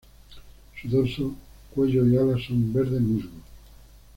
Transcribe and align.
Su 0.81 0.87
dorso, 0.89 1.35
cuello 1.75 2.07
y 2.07 2.17
alas 2.17 2.41
son 2.47 2.73
verde 2.73 2.99
musgo. 2.99 3.29